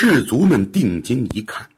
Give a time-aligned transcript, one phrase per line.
[0.00, 1.68] 士卒们定睛一看，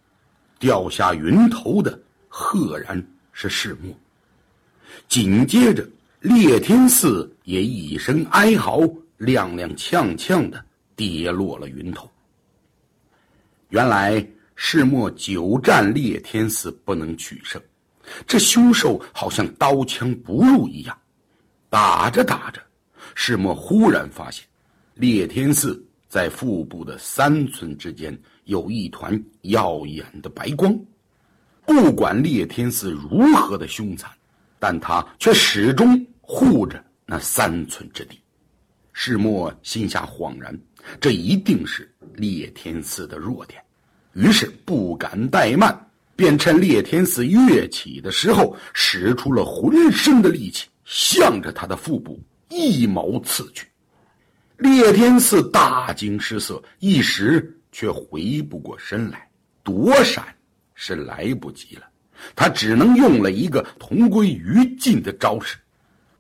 [0.59, 1.99] 掉下云头的
[2.29, 3.03] 赫然
[3.33, 3.99] 是世墨。
[5.09, 5.89] 紧接着，
[6.21, 8.81] 烈天寺也一声哀嚎，
[9.21, 10.63] 踉踉跄跄的
[10.95, 12.11] 跌落了云头。
[13.71, 14.23] 原来
[14.55, 17.59] 世墨久战烈天寺不能取胜，
[18.27, 20.95] 这凶兽好像刀枪不入一样，
[21.71, 22.61] 打着打着，
[23.15, 24.45] 世墨忽然发现，
[24.97, 28.15] 烈天寺在腹部的三寸之间
[28.45, 30.79] 有一团耀眼的白光。
[31.65, 34.11] 不管烈天寺如何的凶残。
[34.63, 38.21] 但他却始终护着那三寸之地，
[38.93, 40.55] 世墨心下恍然，
[41.01, 43.59] 这一定是烈天寺的弱点，
[44.13, 45.75] 于是不敢怠慢，
[46.15, 53.67] 便趁烈天寺跃起的时候，使出了浑身的力气，向着他的腹部一矛刺去。
[54.93, 59.29] 天赐大惊失色，一时却回不过身来，
[59.63, 60.25] 躲闪
[60.75, 61.83] 是来不及了。
[62.37, 65.57] 他只能用了一个同归于尽的招式，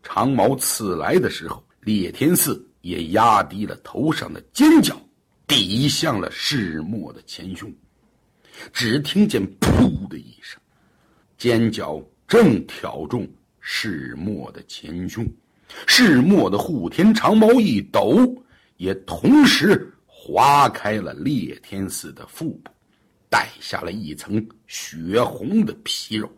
[0.03, 4.99] 长矛刺来的时候，烈天赐也压低了头上的尖角，
[5.47, 7.71] 抵向了世墨的前胸。
[8.73, 10.61] 只听见“噗”的一声，
[11.39, 15.27] 尖角正挑中世墨的前胸，
[15.87, 18.35] 世墨的护天长矛一抖，
[18.81, 22.71] 也同时划开了烈天寺的腹部。
[23.29, 26.29] 带下了一层血红的皮肉，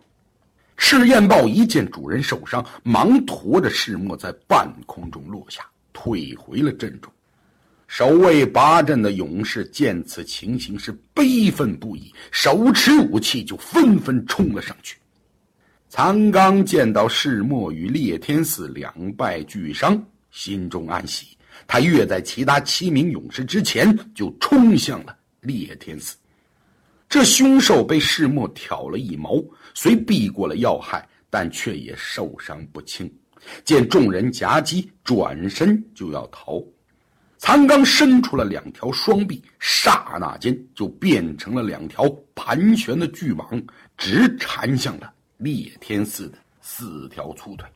[0.77, 7.11] 赤焰豹一见主人受伤，忙驮着赤墨在半空中落下，退回了阵中。
[7.87, 14.99] 守卫八阵的勇士见此情形是悲愤不已，手持武器就纷纷冲了上去。
[15.89, 19.99] 残刚见到世墨与烈天寺两败俱伤，
[20.31, 26.17] 心中暗喜，他跃在其他七名勇士之前，就冲向了烈天寺。
[27.09, 29.43] 这凶兽被世墨挑了一矛，
[29.75, 33.13] 虽避过了要害，但却也受伤不轻。
[33.65, 36.63] 见众人夹击，转身就要逃。
[37.39, 43.61] 残刚伸出了两条双臂，刹那间就变成了两条盘旋的巨蟒，
[43.99, 47.69] 直缠向了烈天寺的四条粗腿。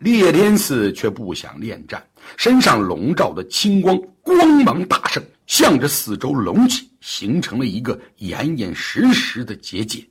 [0.00, 2.04] 烈天寺却不想恋战，
[2.36, 6.90] 身上笼罩的青光光芒大盛，向着四周隆起。
[7.00, 10.06] 形成了一个严严实实的结界，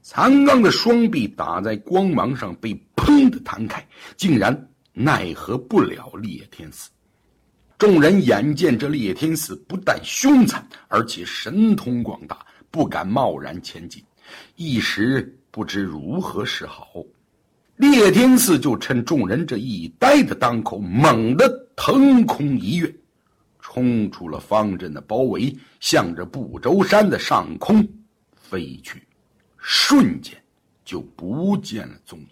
[0.00, 6.88] 残刚的双臂打在光芒上，被砰的弹开，竟然奈何不了烈天寺。
[7.76, 12.38] 众人眼见这烈天寺不但凶残，而且神通广大，
[12.70, 14.02] 不敢贸然前进，
[14.56, 17.04] 一时不知如何是好。
[17.76, 22.94] 烈天寺就趁众人这一呆的当口，猛地腾空一跃。
[23.64, 27.88] 冲出了方阵的包围，向着不周山的上空
[28.34, 29.02] 飞去，
[29.56, 30.36] 瞬间
[30.84, 32.26] 就不见了踪影。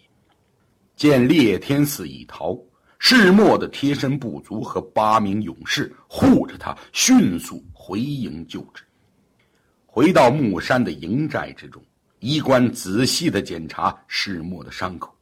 [0.97, 2.59] 见烈天寺已逃，
[2.99, 8.83] 世墨的贴身部族和八名勇士护着他，迅速回营救治。
[9.87, 11.83] 回到木山的营寨之中，
[12.19, 15.17] 医官仔细的检查世墨的伤口，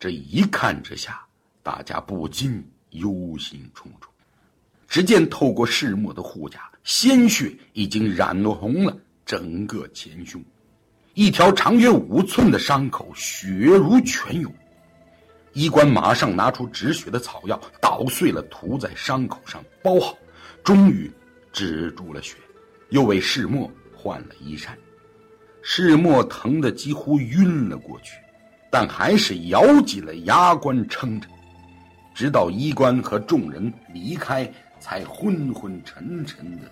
[0.00, 1.20] 这一看之下，
[1.62, 4.08] 大家不禁忧心忡忡。
[4.88, 8.96] 只见透过世墨的护甲，鲜血已经染红了
[9.26, 10.42] 整个前胸，
[11.12, 14.50] 一条长约五寸的伤口，血如泉涌。
[15.52, 20.16] 医官马上拿出止血的草药，捣碎了涂在伤口上，包好，
[20.64, 21.12] 终于
[21.52, 22.36] 止住了血，
[22.88, 24.74] 又为世墨换了衣衫。
[25.60, 28.16] 世墨疼得几乎晕了过去，
[28.70, 31.28] 但还是咬紧了牙关撑着，
[32.14, 34.50] 直到医官和众人离开。
[34.82, 36.62] 才昏昏沉沉的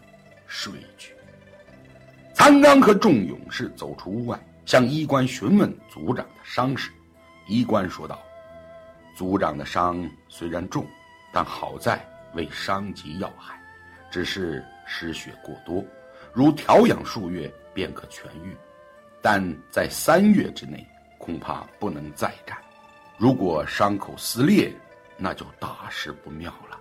[0.46, 1.12] 睡去。
[2.32, 6.90] 残刚和众勇士走出屋外，向医官询问族长的伤势。
[7.48, 8.18] 医官说道
[9.14, 10.86] ：“族长的伤虽然重，
[11.34, 12.02] 但好在
[12.32, 13.60] 未伤及要害，
[14.10, 15.84] 只是失血过多，
[16.32, 18.56] 如调养数月便可痊愈。
[19.20, 20.82] 但在三月之内，
[21.18, 22.56] 恐怕不能再战。
[23.18, 24.72] 如果伤口撕裂，
[25.16, 26.78] 那就大事不妙了。”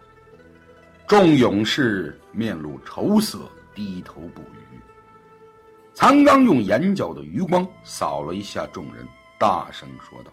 [1.07, 3.39] 众勇士面露愁色，
[3.73, 4.79] 低头不语。
[5.93, 9.07] 残刚用眼角的余光扫了一下众人，
[9.39, 10.31] 大声说道：“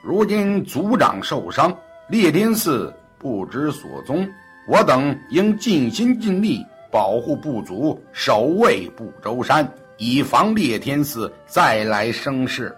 [0.00, 1.76] 如今族长受伤，
[2.08, 4.30] 烈天寺不知所踪，
[4.68, 12.76] 我等应尽心尽力保护部族，守卫不周山，以防烈天寺再来生事。”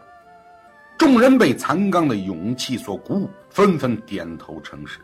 [0.99, 4.99] 众人被残刚的勇气所鼓舞，纷纷点头称是。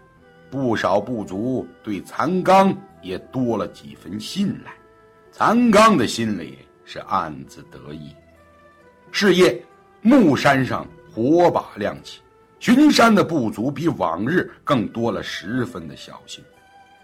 [0.51, 4.73] 不少部族对残刚也多了几分信赖。
[5.31, 8.15] 残刚的心里是暗自得意。
[9.11, 9.63] 是夜，
[10.01, 12.21] 木山上火把亮起，
[12.59, 16.43] 巡山的部族比往日更多了十分的小心。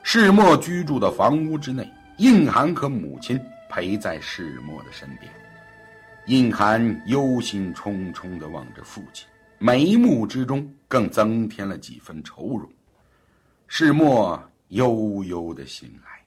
[0.03, 3.39] 世墨居住的房屋之内，印寒和母亲
[3.69, 5.31] 陪在世墨的身边。
[6.29, 9.27] 印寒忧心忡忡地望着父亲，
[9.59, 12.71] 眉目之中更增添了几分愁容。
[13.67, 14.39] 世墨
[14.69, 16.23] 悠悠的醒来，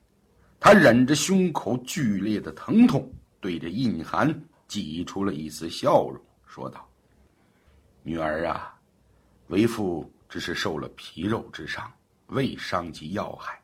[0.60, 3.08] 他忍着胸口剧烈的疼痛，
[3.40, 4.36] 对着印寒
[4.68, 6.90] 挤出了一丝笑容，说道
[8.02, 8.74] ：“女儿啊，
[9.50, 11.88] 为父只是受了皮肉之伤，
[12.30, 13.62] 未伤及要害，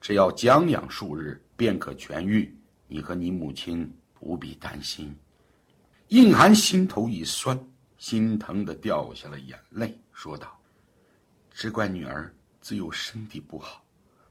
[0.00, 2.56] 只要将养数日便可痊愈。
[2.86, 5.12] 你和你母亲不必担心。”
[6.10, 7.56] 印寒心头一酸，
[7.96, 10.60] 心疼的掉下了眼泪，说道
[11.54, 13.80] ：“只怪女儿自幼身体不好，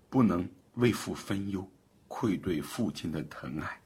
[0.09, 1.65] 不能为父分忧，
[2.09, 3.79] 愧对父亲的疼爱。”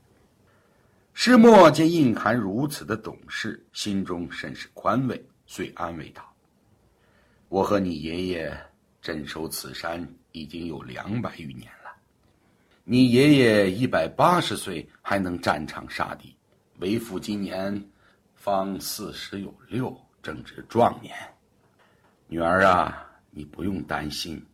[1.14, 6.28] 师墨见印寒如此的懂事，心中甚是宽慰，遂安慰道
[7.48, 8.60] ：“我和你爷爷
[9.04, 11.92] 镇守此山已经有两百余年了，
[12.84, 16.36] 你爷爷一百八十岁还能战场杀敌。”
[16.84, 17.82] 为父今年
[18.36, 21.16] 方四十有六，正值壮年。
[22.28, 24.46] 女儿啊，你不用担心，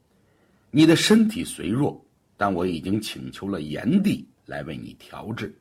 [0.70, 2.00] 你的身体虽弱，
[2.38, 5.52] 但我已经请求了炎帝来为你调治。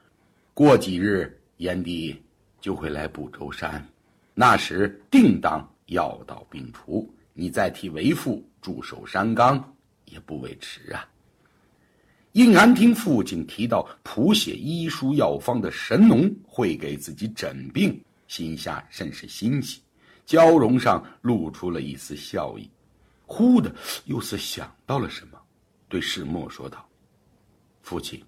[0.53, 2.23] 过几日，炎帝
[2.61, 3.83] 就会来补周山，
[4.35, 9.75] 那时定当药到病除，你再替为父驻守山冈，
[10.05, 11.09] 也不为迟啊。
[12.33, 17.99] 应安听父亲提到谱写医书药方的神农会给自己诊病，
[18.29, 19.81] 心下甚是欣喜，
[20.27, 22.71] 娇容上露出了一丝笑意。
[23.27, 25.39] 忽的又似想到了什么，
[25.89, 26.87] 对世墨说道
[27.83, 28.23] ：“父亲，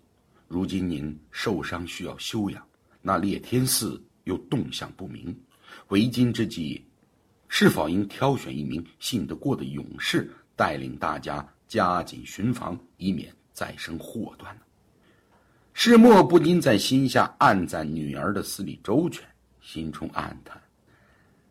[0.49, 2.67] 如今您受伤需要休养，
[3.03, 5.39] 那烈天寺又动向不明，
[5.89, 6.85] 为今之计，
[7.49, 14.63] 是否应挑选一名信得过的勇士，带领大家加紧巡防，以免……”再生祸端呢？
[15.75, 19.23] 世墨不禁在心下暗赞女儿的思虑周全，
[19.61, 20.59] 心中暗叹：“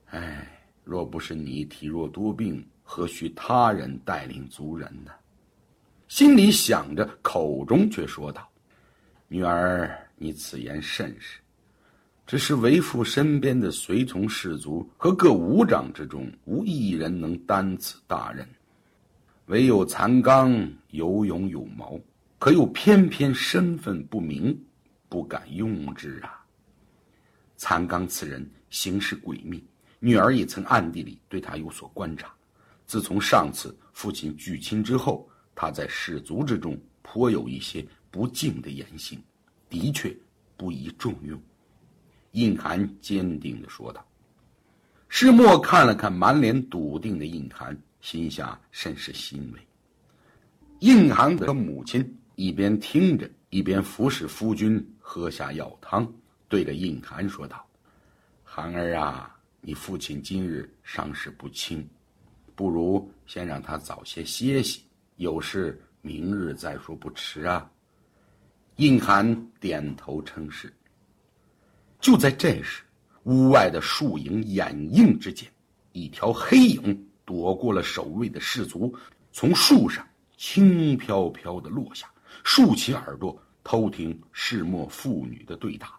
[0.10, 5.12] 哎，若不是你体弱多病，何须他人带领族人呢？”
[6.10, 8.50] 心里想着，口中却说道
[9.30, 11.40] ：“女儿，你此言甚是。
[12.26, 18.50] 只是为父身边的随从士卒和各武长之中，无一人能担此大任。”
[19.50, 20.52] 唯有残刚
[20.92, 22.00] 有勇有谋，
[22.38, 24.56] 可又偏偏身份不明，
[25.10, 26.46] 不敢用之啊。
[27.58, 29.64] 残刚此人行事诡秘，
[29.98, 32.32] 女儿也曾暗地里对他有所观察。
[32.86, 39.20] 自从上次父亲拒亲之后，他在士卒之中颇有一些不敬的言行，
[39.68, 40.16] 的确
[40.58, 41.42] 不宜重用。
[42.34, 44.06] 印寒坚定地说道。
[45.08, 47.76] 师墨看了看满脸笃定的印寒。
[48.02, 49.60] 心下甚是欣慰。
[50.80, 56.10] 印寒的母亲一边听着，一边服侍夫君喝下药汤，
[56.48, 57.66] 对着印寒说道
[58.46, 61.86] ：“寒儿啊，你父亲今日伤势不轻，
[62.56, 64.84] 不如先让他早些歇息，
[65.18, 67.70] 有事明日再说不迟啊。”
[68.78, 70.74] 印寒点头称是。
[72.00, 72.84] 就在这时，
[73.24, 75.52] 屋外的树影掩映之间，
[75.92, 77.09] 一条黑影。
[77.30, 78.92] 躲过了守卫的士卒，
[79.32, 80.04] 从树上
[80.36, 82.12] 轻飘飘的落下，
[82.44, 85.94] 竖起耳朵偷听世墨父女的对答。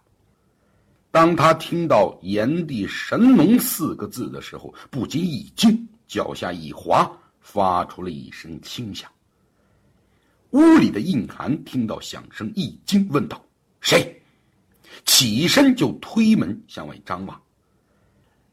[1.09, 7.09] 当他听到“炎帝神农”四个字的时候，不禁一惊，脚下一滑，
[7.39, 9.09] 发出了一声轻响。
[10.49, 13.41] 屋里的印寒听到响声，一惊，问道
[13.79, 14.21] ：“谁？”
[15.07, 17.41] 起身就推门向外张望，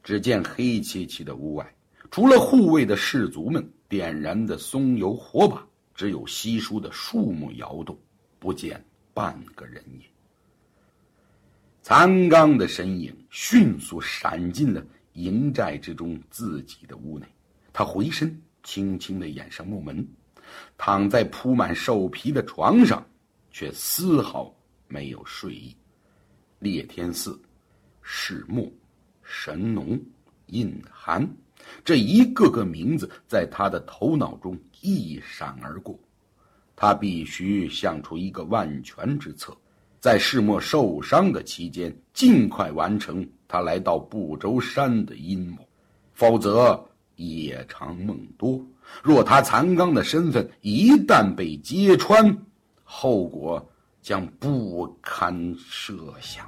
[0.05, 1.75] 只见黑漆漆的屋外。
[2.11, 7.97] 除了护卫的士卒们点燃的松油火把，只有稀疏的树木摇动，
[8.39, 10.03] 不见半个人影。
[11.83, 14.85] 残刚的身影迅速闪进了
[15.15, 17.27] 营寨之中自己的屋内，
[17.73, 20.07] 他回身轻轻的掩上木门，
[20.77, 23.07] 躺在铺满兽皮的床上，
[23.51, 24.55] 却丝毫
[24.87, 25.75] 没有睡意。
[26.59, 27.41] 烈天寺、
[28.03, 28.73] 世木、
[29.23, 29.99] 神农、
[30.47, 31.27] 印寒。
[31.85, 35.99] 这一个个名字在他的头脑中一闪而过，
[36.77, 39.57] 他必须想出一个万全之策，
[40.01, 45.59] 在世末受伤的期间尽快完成他来到不周山的阴谋，
[46.13, 46.83] 否则
[47.17, 48.61] 夜长梦多。
[49.03, 52.37] 若他残刚的身份一旦被揭穿，
[52.85, 53.67] 后果
[54.01, 56.47] 将不堪设想。